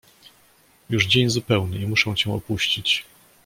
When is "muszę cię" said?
1.87-2.33